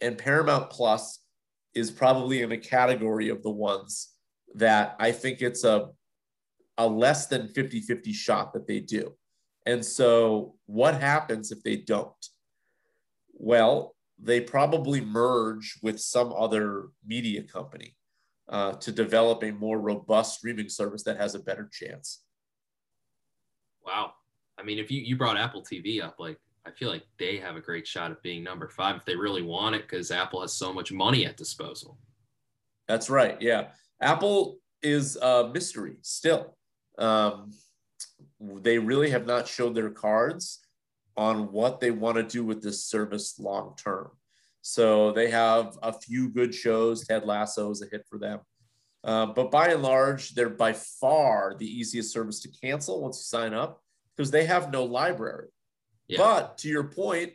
[0.00, 1.20] And Paramount Plus
[1.74, 4.10] is probably in a category of the ones
[4.54, 5.88] that I think it's a,
[6.78, 9.14] a less than 50 50 shot that they do.
[9.66, 12.12] And so what happens if they don't?
[13.32, 13.91] Well,
[14.22, 17.96] they probably merge with some other media company
[18.48, 22.22] uh, to develop a more robust streaming service that has a better chance.
[23.84, 24.12] Wow.
[24.58, 27.56] I mean, if you you brought Apple TV up, like I feel like they have
[27.56, 30.52] a great shot of being number five if they really want it, because Apple has
[30.52, 31.98] so much money at disposal.
[32.86, 33.40] That's right.
[33.40, 33.68] Yeah.
[34.00, 36.56] Apple is a mystery still.
[36.98, 37.50] Um,
[38.40, 40.61] they really have not showed their cards
[41.16, 44.10] on what they want to do with this service long term.
[44.62, 47.06] So they have a few good shows.
[47.06, 48.40] Ted Lasso is a hit for them.
[49.04, 53.24] Uh, but by and large, they're by far the easiest service to cancel once you
[53.38, 53.82] sign up
[54.16, 55.48] because they have no library.
[56.06, 56.18] Yeah.
[56.18, 57.32] But to your point,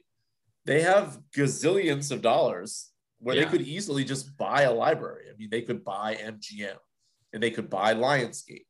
[0.65, 3.43] they have gazillions of dollars where Yeah.
[3.45, 5.25] they could easily just buy a library.
[5.29, 6.77] I mean, they could buy MGM
[7.33, 8.66] and they could buy Lionsgate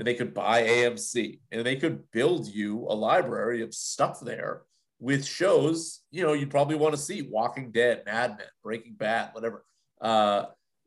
[0.00, 4.62] and they could buy AMC and they could build you a library of stuff there
[4.98, 9.28] with shows, you know, you'd probably want to see Walking Dead, Mad Men, Breaking Bad,
[9.34, 9.62] whatever.
[10.00, 10.46] Uh,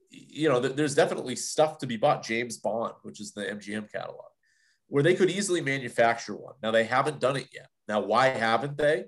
[0.09, 2.23] you know, th- there's definitely stuff to be bought.
[2.23, 4.31] James Bond, which is the MGM catalog,
[4.87, 6.55] where they could easily manufacture one.
[6.63, 7.67] Now, they haven't done it yet.
[7.87, 9.05] Now, why haven't they?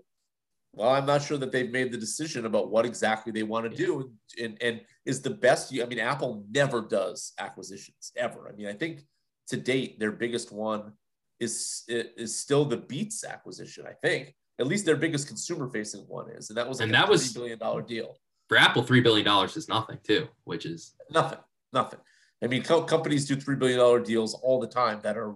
[0.71, 3.75] Well, I'm not sure that they've made the decision about what exactly they want to
[3.75, 5.73] do and, and, and is the best.
[5.73, 8.47] I mean, Apple never does acquisitions ever.
[8.47, 9.01] I mean, I think
[9.49, 10.93] to date, their biggest one
[11.39, 14.33] is, is still the Beats acquisition, I think.
[14.59, 16.49] At least their biggest consumer facing one is.
[16.49, 18.17] And that was like And a that was- $3 billion deal.
[18.47, 21.39] For Apple, three billion dollars is nothing too, which is Nothing,
[21.73, 21.99] nothing.
[22.43, 25.33] I mean, co- companies do three billion dollar deals all the time that are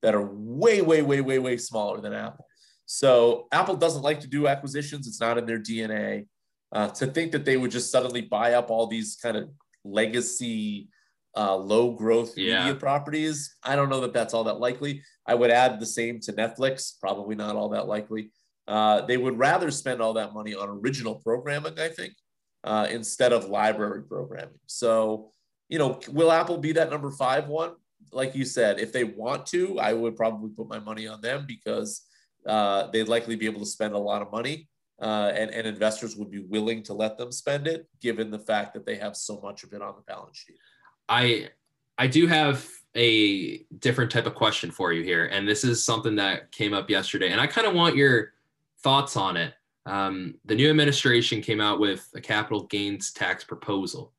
[0.00, 2.46] that are way, way, way, way, way smaller than Apple.
[2.86, 6.28] So Apple doesn't like to do acquisitions; it's not in their DNA.
[6.72, 9.50] Uh, to think that they would just suddenly buy up all these kind of
[9.84, 10.88] legacy,
[11.36, 12.64] uh, low growth Yeah.
[12.64, 15.02] media properties, I don't know that that's all that likely.
[15.26, 18.30] I would add the same to Netflix, probably not all that likely.
[18.66, 22.14] Uh, they would rather spend all that money on original programming, I think,
[22.64, 24.58] uh, instead of library programming.
[24.66, 25.32] So,
[25.68, 27.72] you know, will Apple be that number five one?
[28.12, 31.44] Like you said, if they want to, I would probably put my money on them
[31.46, 32.06] because
[32.46, 34.68] uh, they'd likely be able to spend a lot of money,
[35.02, 38.74] uh, and and investors would be willing to let them spend it, given the fact
[38.74, 40.56] that they have so much of it on the balance sheet.
[41.08, 41.48] I
[41.98, 46.16] I do have a different type of question for you here, and this is something
[46.16, 48.32] that came up yesterday, and I kind of want your
[48.82, 49.54] thoughts on it.
[49.86, 54.12] Um, the new administration came out with a capital gains tax proposal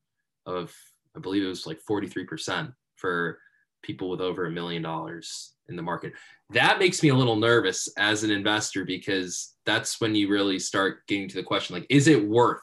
[0.46, 0.74] of,
[1.16, 3.40] I believe it was like 43% for
[3.82, 6.14] people with over a million dollars in the market.
[6.52, 11.06] That makes me a little nervous as an investor because that's when you really start
[11.08, 12.62] getting to the question like, is it worth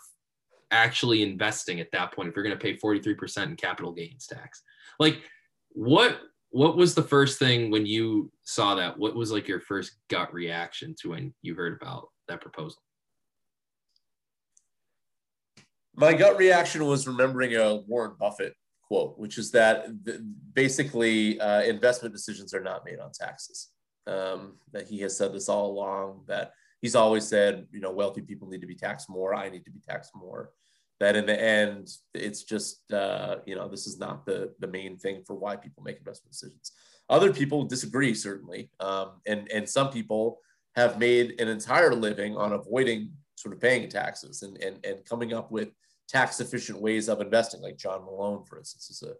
[0.74, 4.62] actually investing at that point if you're going to pay 43% in capital gains tax?
[4.98, 5.22] Like,
[5.70, 8.96] what what was the first thing when you saw that?
[8.96, 12.80] What was like your first gut reaction to when you heard about that proposal?
[15.96, 18.54] My gut reaction was remembering a Warren Buffett
[18.86, 19.86] quote, which is that
[20.54, 23.70] basically uh, investment decisions are not made on taxes.
[24.06, 26.24] Um, that he has said this all along.
[26.28, 29.34] That he's always said, you know, wealthy people need to be taxed more.
[29.34, 30.50] I need to be taxed more.
[31.00, 34.96] That in the end, it's just, uh, you know, this is not the the main
[34.96, 36.72] thing for why people make investment decisions.
[37.10, 40.40] Other people disagree, certainly, um, and and some people
[40.76, 45.32] have made an entire living on avoiding sort of paying taxes and and, and coming
[45.32, 45.68] up with
[46.08, 49.14] tax efficient ways of investing, like John Malone, for instance, is a,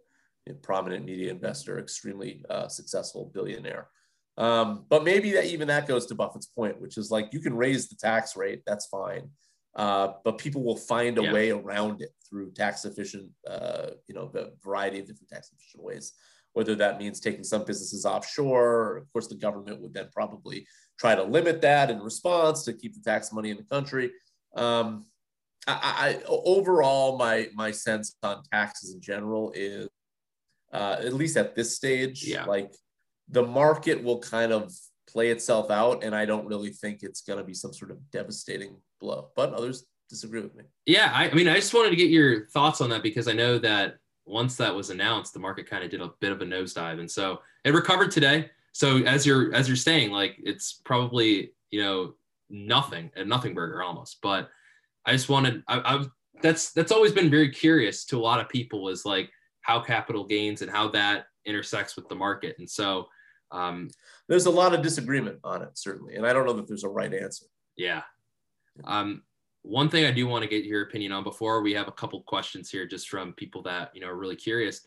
[0.61, 3.87] prominent media investor, extremely uh, successful billionaire.
[4.37, 7.55] Um, but maybe that even that goes to Buffett's point, which is like you can
[7.55, 9.31] raise the tax rate, that's fine,
[9.75, 11.33] uh, but people will find a yeah.
[11.33, 15.83] way around it through tax efficient, uh, you know, the variety of different tax efficient
[15.83, 16.13] ways.
[16.53, 20.65] Whether that means taking some businesses offshore, of course, the government would then probably
[20.97, 24.11] try to limit that in response to keep the tax money in the country.
[24.55, 25.05] Um,
[25.67, 29.89] I, I, overall, my my sense on taxes in general is,
[30.71, 32.45] uh, at least at this stage, yeah.
[32.45, 32.71] like
[33.27, 34.71] the market will kind of
[35.09, 37.97] play itself out, and I don't really think it's going to be some sort of
[38.11, 39.29] devastating blow.
[39.35, 40.63] But others disagree with me.
[40.85, 43.33] Yeah, I, I mean, I just wanted to get your thoughts on that because I
[43.33, 46.45] know that once that was announced, the market kind of did a bit of a
[46.45, 48.49] nosedive, and so it recovered today.
[48.73, 52.15] So as you're as you're saying, like it's probably you know
[52.49, 54.49] nothing a nothing burger almost, but
[55.05, 56.05] I just wanted I, I
[56.41, 59.29] that's that's always been very curious to a lot of people is like
[59.61, 62.55] how capital gains and how that intersects with the market.
[62.59, 63.07] And so
[63.51, 63.89] um,
[64.27, 66.15] there's a lot of disagreement on it, certainly.
[66.15, 67.45] And I don't know that there's a right answer.
[67.77, 68.01] Yeah.
[68.83, 69.23] Um,
[69.61, 72.21] one thing I do want to get your opinion on before we have a couple
[72.21, 74.81] questions here, just from people that you know are really curious.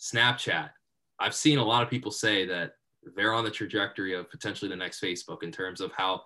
[0.00, 0.70] Snapchat.
[1.18, 2.72] I've seen a lot of people say that
[3.16, 6.22] they're on the trajectory of potentially the next Facebook in terms of how,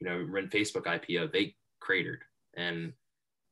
[0.00, 2.22] you know, when Facebook IPO, they cratered
[2.56, 2.92] and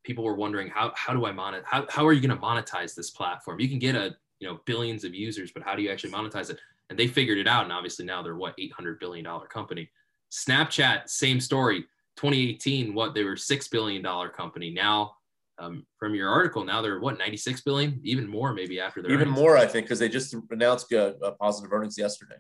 [0.05, 2.95] people were wondering how how do I monetize how, how are you going to monetize
[2.95, 3.61] this platform?
[3.61, 6.51] You can get a you know billions of users, but how do you actually monetize
[6.51, 6.59] it?
[6.91, 9.91] And they figured it out, and obviously now they're what 800 billion dollar company.
[10.33, 11.85] Snapchat, same story.
[12.19, 14.71] 2018, what they were six billion dollar company.
[14.71, 15.13] Now,
[15.59, 19.29] um, from your article, now they're what 96 billion, even more maybe after their even
[19.29, 19.39] earnings.
[19.39, 22.37] more, I think, because they just announced a, a positive earnings yesterday.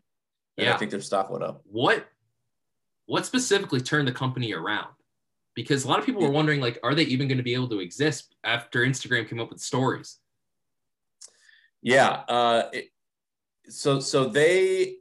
[0.56, 1.62] And yeah, I think their stock went up.
[1.64, 2.06] What
[3.06, 4.88] what specifically turned the company around?
[5.58, 7.68] because a lot of people were wondering like are they even going to be able
[7.68, 10.20] to exist after instagram came up with stories
[11.82, 12.90] yeah uh, it,
[13.68, 14.94] so so they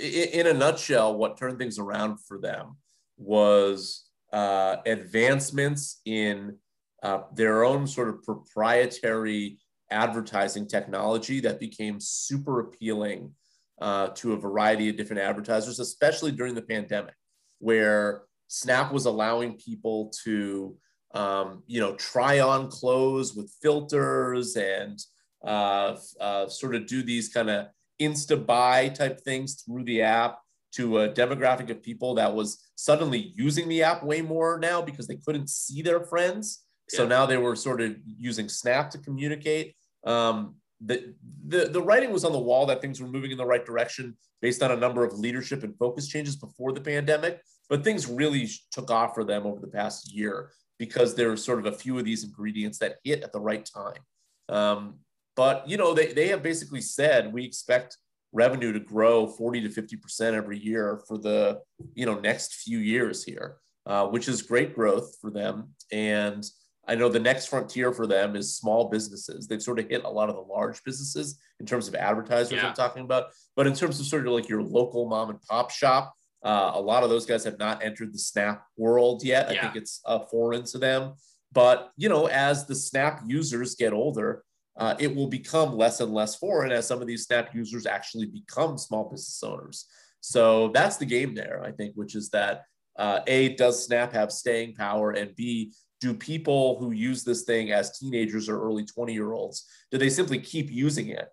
[0.00, 2.76] in a nutshell what turned things around for them
[3.20, 6.56] was uh, advancements in
[7.02, 9.58] uh, their own sort of proprietary
[9.90, 13.32] advertising technology that became super appealing
[13.80, 17.14] uh, to a variety of different advertisers especially during the pandemic
[17.58, 20.76] where Snap was allowing people to,
[21.14, 24.98] um, you know, try on clothes with filters and
[25.46, 27.68] uh, uh, sort of do these kind of
[28.00, 30.40] insta buy type things through the app
[30.72, 35.06] to a demographic of people that was suddenly using the app way more now because
[35.06, 36.64] they couldn't see their friends.
[36.92, 36.98] Yeah.
[36.98, 39.74] So now they were sort of using Snap to communicate.
[40.04, 41.14] Um, the,
[41.46, 44.16] the, the writing was on the wall that things were moving in the right direction
[44.40, 47.40] based on a number of leadership and focus changes before the pandemic.
[47.68, 51.58] But things really took off for them over the past year because there were sort
[51.58, 54.00] of a few of these ingredients that hit at the right time.
[54.48, 55.00] Um,
[55.36, 57.96] but you know, they, they have basically said we expect
[58.32, 61.60] revenue to grow 40 to 50% every year for the
[61.94, 65.74] you know next few years here, uh, which is great growth for them.
[65.92, 66.44] And
[66.88, 69.46] I know the next frontier for them is small businesses.
[69.46, 72.68] They've sort of hit a lot of the large businesses in terms of advertisers yeah.
[72.68, 73.26] I'm talking about.
[73.54, 76.80] But in terms of sort of like your local mom and pop shop, uh, a
[76.80, 79.48] lot of those guys have not entered the Snap world yet.
[79.48, 79.62] I yeah.
[79.62, 81.14] think it's uh, foreign to them.
[81.52, 84.42] But you know, as the Snap users get older,
[84.80, 88.26] uh, it will become less and less foreign as some of these Snap users actually
[88.26, 89.84] become small business owners.
[90.22, 92.62] So that's the game there, I think, which is that
[92.98, 95.10] uh, A, does Snap have staying power?
[95.10, 99.66] And B, do people who use this thing as teenagers or early 20 year olds,
[99.90, 101.28] do they simply keep using it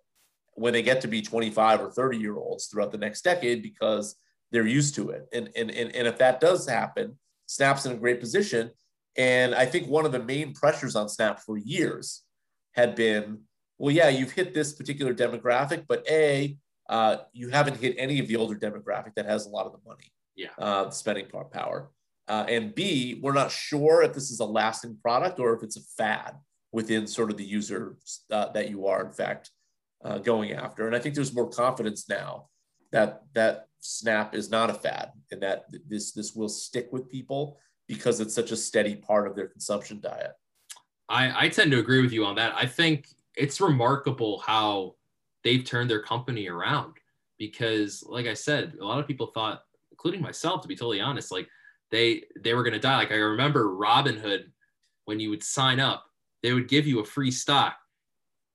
[0.55, 4.17] when they get to be 25 or 30 year olds throughout the next decade because
[4.51, 5.25] they're used to it?
[5.31, 8.71] And, and, and, and if that does happen, Snap's in a great position.
[9.15, 12.23] And I think one of the main pressures on Snap for years
[12.77, 13.39] had been,
[13.77, 16.57] well, yeah, you've hit this particular demographic, but A,
[16.89, 19.79] uh, you haven't hit any of the older demographic that has a lot of the
[19.85, 21.89] money, yeah, uh, spending power.
[22.29, 25.77] Uh, and B, we're not sure if this is a lasting product or if it's
[25.77, 26.35] a fad
[26.71, 27.97] within sort of the user
[28.31, 29.51] uh, that you are, in fact,
[30.03, 30.85] uh, going after.
[30.87, 32.49] And I think there's more confidence now
[32.91, 37.57] that that Snap is not a fad and that this this will stick with people
[37.87, 40.33] because it's such a steady part of their consumption diet.
[41.09, 42.53] I, I tend to agree with you on that.
[42.55, 44.95] I think it's remarkable how
[45.43, 46.95] they've turned their company around
[47.37, 51.31] because, like I said, a lot of people thought, including myself, to be totally honest,
[51.31, 51.47] like
[51.91, 52.97] they they were to die.
[52.97, 54.45] Like I remember Robinhood
[55.05, 56.05] when you would sign up,
[56.43, 57.77] they would give you a free stock.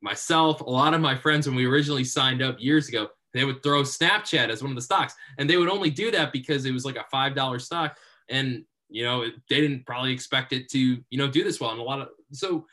[0.02, 3.62] Myself, a lot of my friends, when we originally signed up years ago, they would
[3.62, 6.72] throw Snapchat as one of the stocks, and they would only do that because it
[6.72, 7.96] was like a five dollar stock,
[8.28, 11.70] and you know they didn't probably expect it to you know do this well.
[11.70, 12.66] And a lot of so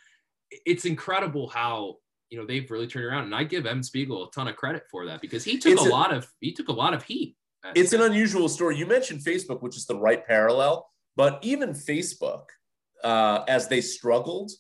[0.66, 1.96] it's incredible how
[2.30, 4.84] you know they've really turned around, and I give Evan Spiegel a ton of credit
[4.90, 7.04] for that because he took it's a, a lot of he took a lot of
[7.04, 7.36] heat.
[7.76, 8.78] It's an unusual story.
[8.78, 12.46] You mentioned Facebook, which is the right parallel, but even Facebook,
[13.04, 14.52] uh, as they struggled,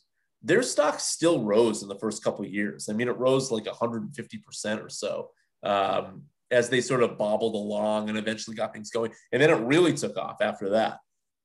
[0.41, 2.89] their stock still rose in the first couple of years.
[2.89, 5.29] I mean, it rose like 150% or so
[5.63, 9.11] um, as they sort of bobbled along and eventually got things going.
[9.31, 10.99] And then it really took off after that.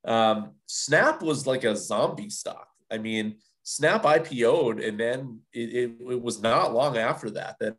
[0.05, 2.69] Um, Snap was like a zombie stock.
[2.95, 7.77] I mean, Snap IPO'd, and then it, it, it was not long after that that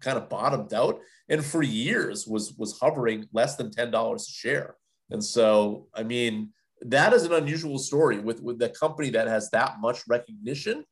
[0.00, 4.32] kind of bottomed out, and for years was was hovering less than ten dollars a
[4.32, 4.76] share.
[5.10, 6.50] And so, I mean,
[6.82, 10.84] that is an unusual story with with the company that has that much recognition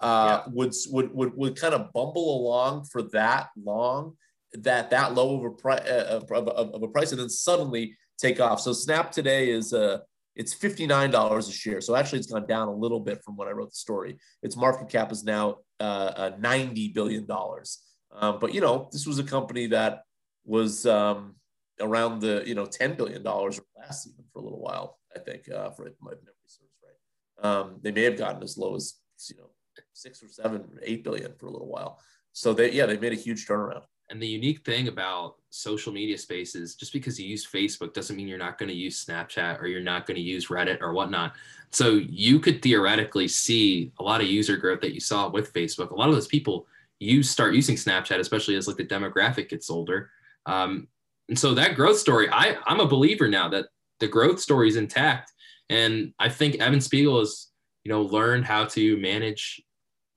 [0.00, 0.52] uh, yeah.
[0.52, 4.16] would, would would would kind of bumble along for that long,
[4.54, 7.96] that that low of a price uh, of, of, of, a price, and then suddenly
[8.18, 8.60] take off.
[8.60, 9.98] So Snap today is uh,
[10.34, 11.80] it's fifty nine dollars a share.
[11.80, 14.18] So actually, it's gone down a little bit from when I wrote the story.
[14.42, 17.82] Its market cap is now uh, uh ninety billion dollars.
[18.14, 20.02] Um, but you know, this was a company that
[20.44, 21.36] was um,
[21.80, 24.98] around the you know ten billion dollars or less even for a little while.
[25.14, 27.50] I think uh, for my memory serves right.
[27.50, 28.94] Um, they may have gotten as low as
[29.28, 29.50] you know
[29.92, 31.98] six or seven or eight billion for a little while.
[32.32, 33.82] So they yeah they made a huge turnaround.
[34.10, 38.26] And the unique thing about social media spaces, just because you use Facebook doesn't mean
[38.26, 41.34] you're not going to use Snapchat or you're not going to use Reddit or whatnot.
[41.70, 45.90] So you could theoretically see a lot of user growth that you saw with Facebook.
[45.90, 46.66] A lot of those people
[47.00, 50.10] you start using Snapchat, especially as like the demographic gets older.
[50.46, 50.88] Um,
[51.28, 53.66] and so that growth story, I, I'm a believer now that
[54.00, 55.32] the growth story is intact.
[55.68, 57.48] And I think Evan Spiegel has,
[57.84, 59.60] you know, learned how to manage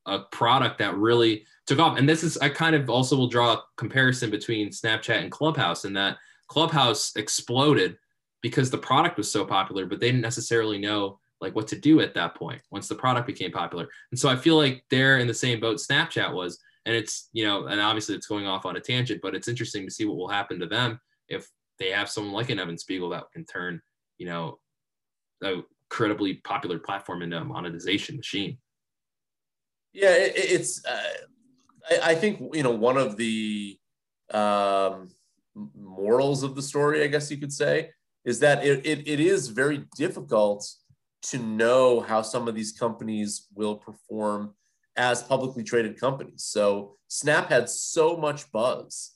[0.06, 1.98] a product that really took off.
[1.98, 5.86] And this is, I kind of also will draw a comparison between Snapchat and Clubhouse
[5.86, 7.98] in that Clubhouse exploded
[8.42, 12.00] because the product was so popular, but they didn't necessarily know like what to do
[12.00, 13.88] at that point once the product became popular.
[14.12, 16.60] And so I feel like they're in the same boat Snapchat was.
[16.86, 19.86] And it's, you know, and obviously it's going off on a tangent, but it's interesting
[19.86, 23.10] to see what will happen to them if they have someone like an Evan Spiegel
[23.10, 23.82] that can turn,
[24.20, 24.60] you know,
[25.44, 25.64] a
[25.96, 28.58] incredibly popular platform into a monetization machine.
[29.96, 30.86] Yeah, it, it's.
[30.86, 31.00] Uh,
[31.90, 33.80] I, I, think you know one of the
[34.34, 35.10] um,
[35.74, 37.92] morals of the story, I guess you could say,
[38.26, 40.70] is that it, it, it is very difficult
[41.24, 44.54] to know how some of these companies will perform
[44.98, 46.44] as publicly traded companies.
[46.44, 49.14] So Snap had so much buzz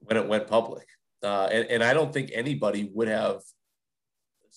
[0.00, 0.88] when it went public,
[1.22, 3.42] uh, and, and I don't think anybody would have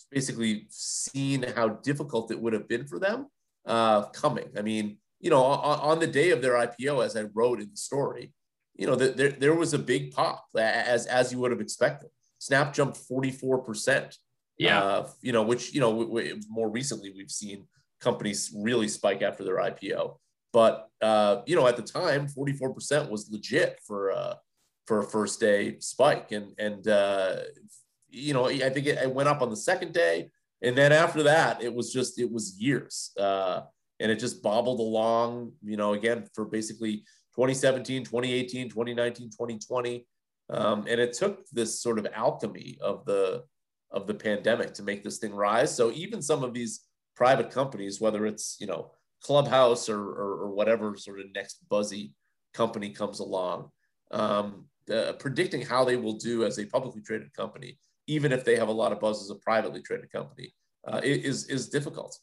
[0.09, 3.27] basically seen how difficult it would have been for them
[3.67, 4.49] uh, coming.
[4.57, 7.69] I mean, you know, on, on, the day of their IPO, as I wrote in
[7.69, 8.33] the story,
[8.75, 12.09] you know, the, there, there was a big pop as, as you would have expected.
[12.37, 14.15] Snap jumped 44%.
[14.57, 14.81] Yeah.
[14.81, 17.67] Uh, you know, which, you know, w- w- more recently we've seen
[17.99, 20.17] companies really spike after their IPO.
[20.51, 24.35] But, uh, you know, at the time, 44% was legit for, uh,
[24.87, 26.31] for a first day spike.
[26.31, 27.37] And, and, uh,
[28.09, 30.31] you know, I think it, it went up on the second day.
[30.61, 33.11] And then after that, it was just, it was years.
[33.17, 33.61] Uh,
[33.99, 37.03] and it just bobbled along, you know, again for basically
[37.35, 40.05] 2017, 2018, 2019, 2020.
[40.51, 43.43] Um, and it took this sort of alchemy of the
[43.91, 45.75] of the pandemic to make this thing rise.
[45.75, 46.81] So even some of these
[47.15, 48.91] private companies, whether it's you know
[49.23, 52.13] Clubhouse or or, or whatever sort of next buzzy
[52.53, 53.69] company comes along,
[54.11, 57.77] um, uh, predicting how they will do as a publicly traded company,
[58.07, 60.53] even if they have a lot of buzz as a privately traded company,
[60.87, 62.17] uh, is is difficult.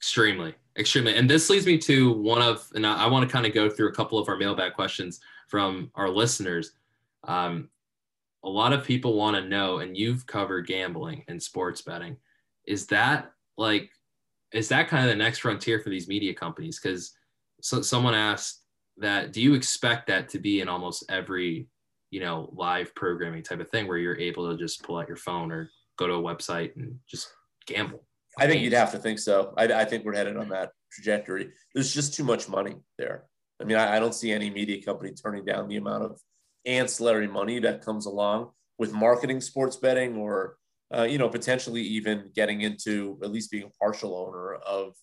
[0.00, 1.14] Extremely, extremely.
[1.14, 3.68] And this leads me to one of, and I, I want to kind of go
[3.68, 6.72] through a couple of our mailbag questions from our listeners.
[7.24, 7.68] Um,
[8.42, 12.16] a lot of people want to know, and you've covered gambling and sports betting.
[12.66, 13.90] Is that like,
[14.52, 16.80] is that kind of the next frontier for these media companies?
[16.80, 17.12] Because
[17.60, 18.62] so, someone asked
[18.96, 21.68] that do you expect that to be in almost every
[22.10, 25.16] you know live programming type of thing where you're able to just pull out your
[25.16, 27.28] phone or go to a website and just
[27.66, 28.02] gamble
[28.38, 29.52] i think you'd have to think so.
[29.56, 31.50] I, I think we're headed on that trajectory.
[31.74, 33.24] There's just too much money there.
[33.60, 36.20] I mean I, I don't see any media company turning down the amount of
[36.66, 40.56] ancillary money that comes along with marketing sports betting or
[40.94, 44.94] uh, you know potentially even getting into at least being a partial owner of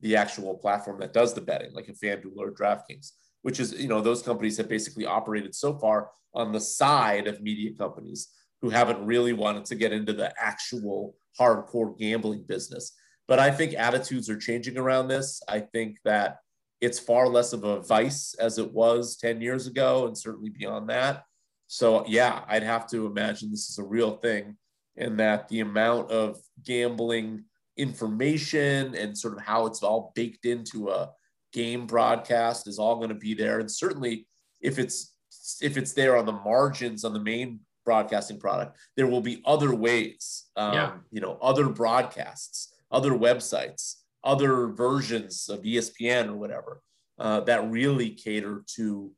[0.00, 3.12] the actual platform that does the betting like a FanDuel or DraftKings
[3.42, 7.40] which is you know those companies have basically operated so far on the side of
[7.40, 8.28] media companies
[8.60, 12.92] who haven't really wanted to get into the actual hardcore gambling business.
[13.26, 15.42] But i think attitudes are changing around this.
[15.48, 16.38] I think that
[16.80, 20.88] it's far less of a vice as it was 10 years ago and certainly beyond
[20.90, 21.24] that.
[21.66, 24.56] So yeah i'd have to imagine this is a real thing
[24.96, 27.44] and that the amount of gambling
[27.76, 31.10] information and sort of how it's all baked into a
[31.52, 33.60] game broadcast is all going to be there.
[33.60, 34.26] And certainly
[34.60, 35.12] if it's
[35.60, 39.74] if it's there on the margins on the main broadcasting product, there will be other
[39.74, 40.92] ways, um, yeah.
[41.10, 46.80] you know, other broadcasts, other websites, other versions of ESPN or whatever
[47.18, 49.10] uh, that really cater to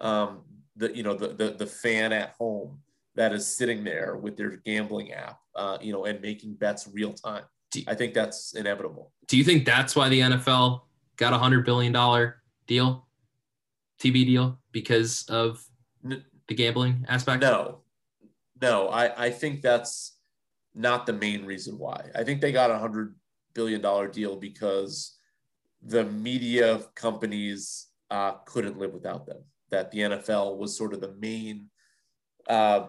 [0.00, 0.40] um,
[0.76, 2.80] the you know the, the the fan at home
[3.14, 7.12] that is sitting there with their gambling app, uh, you know, and making bets real
[7.12, 7.44] time.
[7.86, 9.12] I think that's inevitable.
[9.28, 10.82] Do you think that's why the NFL
[11.16, 13.06] got a hundred billion dollar deal,
[14.00, 15.64] TV deal because of
[16.02, 17.42] the gambling aspect?
[17.42, 17.80] No,
[18.64, 18.88] no.
[18.88, 20.16] I I think that's
[20.74, 22.00] not the main reason why.
[22.14, 23.14] I think they got a hundred
[23.54, 25.18] billion dollar deal because
[25.82, 29.42] the media companies uh, couldn't live without them.
[29.70, 31.70] That the NFL was sort of the main
[32.48, 32.86] uh,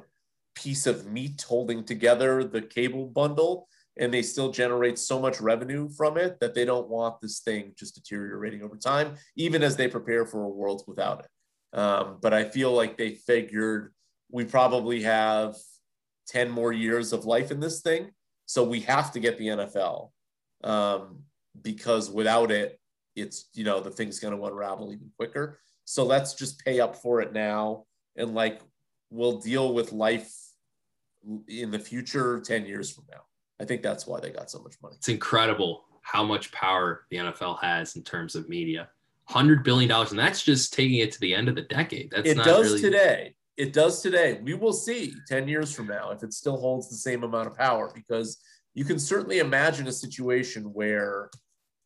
[0.55, 3.67] piece of meat holding together the cable bundle
[3.97, 7.73] and they still generate so much revenue from it that they don't want this thing
[7.78, 11.80] just deteriorating over time, even as they prepare for a world without it.
[11.80, 13.93] Um, but I feel like they figured
[14.32, 15.55] we probably have
[16.28, 18.11] 10 more years of life in this thing.
[18.45, 20.11] So we have to get the NFL
[20.63, 21.23] um,
[21.61, 22.80] because without it,
[23.15, 25.59] it's, you know, the thing's going to unravel even quicker.
[25.86, 27.86] So let's just pay up for it now.
[28.15, 28.61] And like,
[29.09, 30.34] we'll deal with life
[31.47, 33.21] in the future 10 years from now.
[33.59, 34.95] I think that's why they got so much money.
[34.97, 38.89] It's incredible how much power the NFL has in terms of media.
[39.28, 42.11] Hundred billion dollars, and that's just taking it to the end of the decade.
[42.11, 42.82] That's it does really...
[42.82, 43.36] today.
[43.57, 44.39] It does today.
[44.43, 47.55] We will see ten years from now if it still holds the same amount of
[47.55, 48.37] power, because
[48.73, 51.29] you can certainly imagine a situation where,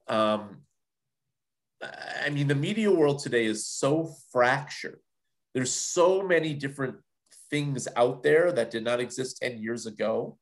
[0.07, 0.61] um,
[2.25, 4.99] I mean, the media world today is so fractured.
[5.53, 6.95] There's so many different
[7.51, 10.37] things out there that did not exist ten years ago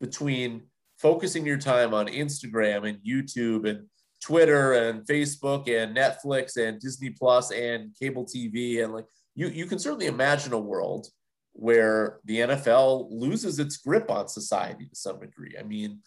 [0.00, 0.62] between
[0.98, 3.86] focusing your time on Instagram and YouTube and
[4.22, 9.66] Twitter and Facebook and Netflix and Disney Plus and cable TV and like you you
[9.66, 11.08] can certainly imagine a world
[11.52, 15.56] where the NFL loses its grip on society to some degree.
[15.58, 16.00] I mean,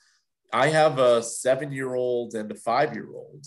[0.53, 3.45] I have a 7-year-old and a 5-year-old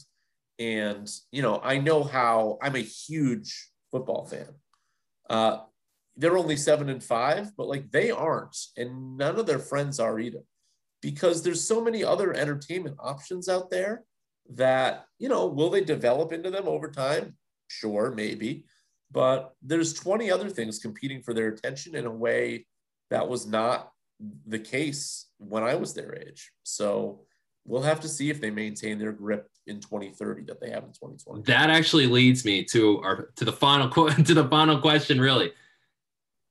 [0.59, 4.49] and you know, I know how I'm a huge football fan.
[5.29, 5.59] Uh,
[6.17, 10.19] they're only seven and five, but like they aren't, and none of their friends are
[10.21, 10.43] either,
[11.03, 14.05] because there's so many other entertainment options out there
[14.51, 17.37] that you know will they develop into them over time?
[17.69, 18.65] Sure, maybe,
[19.11, 22.67] but there's 20 other things competing for their attention in a way
[23.11, 23.91] that was not
[24.47, 26.53] the case when I was their age.
[26.63, 27.23] So
[27.65, 30.91] we'll have to see if they maintain their grip in 2030 that they have in
[30.91, 31.43] 2020.
[31.43, 35.53] That actually leads me to our to the final to the final question really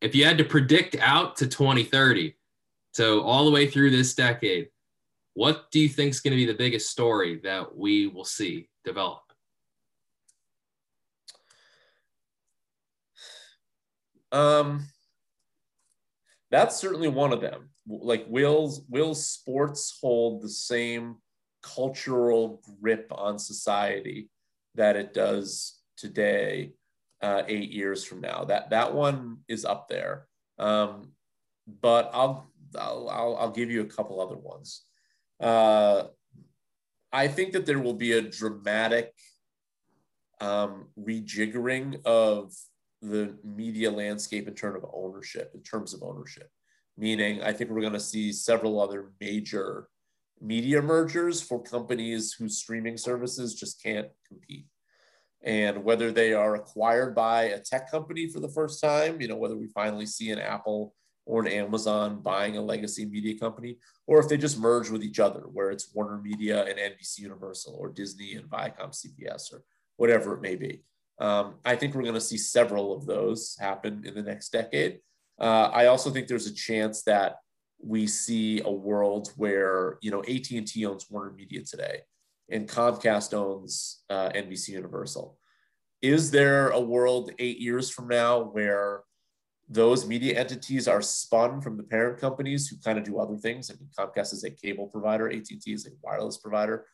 [0.03, 2.35] if you had to predict out to 2030,
[2.91, 4.67] so all the way through this decade,
[5.33, 8.69] what do you think is going to be the biggest story that we will see
[8.85, 9.21] develop?
[14.31, 14.87] Um,
[16.51, 17.69] that's certainly one of them.
[17.87, 21.17] Like will's will sports hold the same
[21.61, 24.29] cultural grip on society
[24.75, 26.73] that it does today
[27.21, 28.43] uh, eight years from now.
[28.43, 30.27] That that one is up there.
[30.59, 31.13] Um,
[31.81, 34.83] but I'll, I'll I'll give you a couple other ones.
[35.39, 36.03] Uh,
[37.11, 39.13] I think that there will be a dramatic
[40.41, 42.53] um, rejiggering of
[43.01, 45.51] the media landscape in terms of ownership.
[45.53, 46.49] In terms of ownership,
[46.97, 49.87] meaning I think we're going to see several other major
[50.41, 54.65] media mergers for companies whose streaming services just can't compete
[55.43, 59.35] and whether they are acquired by a tech company for the first time, you know,
[59.35, 64.19] whether we finally see an Apple or an Amazon buying a legacy media company, or
[64.19, 67.89] if they just merge with each other, where it's Warner Media and NBC Universal or
[67.89, 69.63] Disney and Viacom CBS or
[69.97, 70.83] whatever it may be.
[71.19, 74.99] Um, I think we're going to see several of those happen in the next decade.
[75.39, 77.37] Uh, I also think there's a chance that
[77.81, 81.99] we see a world where you know AT&T owns Warner Media today,
[82.49, 85.37] and Comcast owns uh, NBC Universal.
[86.01, 89.03] Is there a world eight years from now where
[89.69, 93.71] those media entities are spun from the parent companies who kind of do other things?
[93.71, 96.85] I mean, Comcast is a cable provider, AT&T is a wireless provider.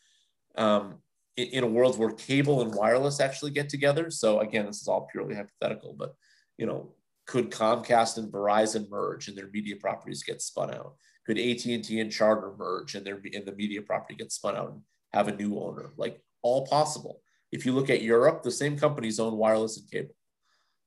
[0.56, 0.96] Um,
[1.38, 4.12] in, in a world where cable and wireless actually get together.
[4.12, 6.16] So again, this is all purely hypothetical, but
[6.58, 6.94] you know,
[7.26, 10.96] could Comcast and Verizon merge and their media properties get spun out?
[11.26, 14.82] Could AT&T and Charter merge and their and the media property get spun out and
[15.14, 15.92] have a new owner?
[15.96, 17.22] Like all possible.
[17.52, 20.16] If you look at Europe, the same companies own wireless and cable.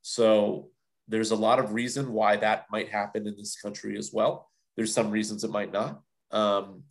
[0.02, 0.71] So
[1.12, 4.48] there's a lot of reason why that might happen in this country as well.
[4.76, 6.00] There's some reasons it might not.
[6.30, 6.84] Um,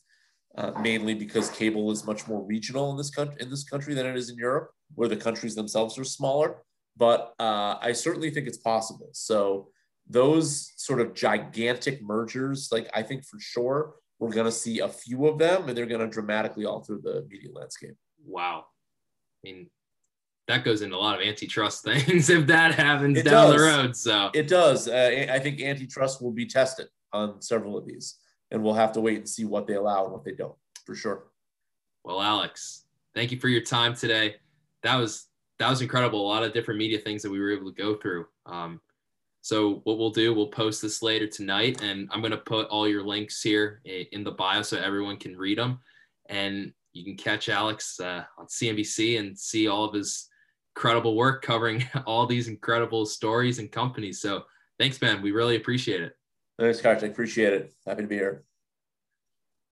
[0.55, 4.05] uh, mainly because cable is much more regional in this country in this country than
[4.05, 6.57] it is in Europe, where the countries themselves are smaller.
[6.97, 9.09] But uh, I certainly think it's possible.
[9.13, 9.69] So
[10.07, 14.89] those sort of gigantic mergers, like I think for sure we're going to see a
[14.89, 17.95] few of them, and they're going to dramatically alter the media landscape.
[18.23, 18.65] Wow,
[19.43, 19.69] I mean
[20.51, 23.55] that goes into a lot of antitrust things if that happens it down does.
[23.55, 23.95] the road.
[23.95, 24.87] So it does.
[24.87, 28.17] Uh, I think antitrust will be tested on several of these
[28.51, 30.93] and we'll have to wait and see what they allow and what they don't for
[30.93, 31.27] sure.
[32.03, 32.85] Well, Alex,
[33.15, 34.35] thank you for your time today.
[34.83, 35.27] That was
[35.59, 36.21] that was incredible.
[36.21, 38.25] A lot of different media things that we were able to go through.
[38.47, 38.81] Um,
[39.41, 42.87] so what we'll do, we'll post this later tonight, and I'm going to put all
[42.87, 45.79] your links here in the bio so everyone can read them,
[46.29, 50.29] and you can catch Alex uh, on CNBC and see all of his
[50.75, 54.21] incredible work covering all these incredible stories and companies.
[54.21, 54.43] So
[54.79, 55.21] thanks, man.
[55.21, 56.13] We really appreciate it.
[56.59, 57.11] Thanks, Kartik.
[57.11, 57.73] Appreciate it.
[57.85, 58.43] Happy to be here.